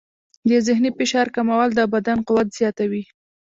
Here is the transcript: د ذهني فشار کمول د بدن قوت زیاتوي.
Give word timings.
د 0.49 0.51
ذهني 0.67 0.91
فشار 0.97 1.27
کمول 1.35 1.69
د 1.75 1.81
بدن 1.93 2.17
قوت 2.27 2.47
زیاتوي. 2.59 3.03